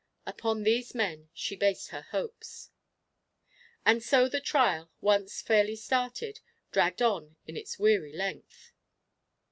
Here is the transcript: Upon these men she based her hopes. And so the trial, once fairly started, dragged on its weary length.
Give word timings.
Upon 0.25 0.63
these 0.63 0.95
men 0.95 1.29
she 1.31 1.55
based 1.55 1.89
her 1.89 2.01
hopes. 2.01 2.71
And 3.85 4.01
so 4.01 4.27
the 4.27 4.41
trial, 4.41 4.89
once 4.99 5.43
fairly 5.43 5.75
started, 5.75 6.39
dragged 6.71 7.03
on 7.03 7.35
its 7.45 7.77
weary 7.77 8.13
length. 8.15 8.71